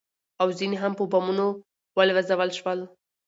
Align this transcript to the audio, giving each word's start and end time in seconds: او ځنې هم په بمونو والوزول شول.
او 0.41 0.47
ځنې 0.57 0.77
هم 0.83 0.93
په 0.99 1.03
بمونو 1.11 1.47
والوزول 1.97 2.49
شول. 2.59 2.79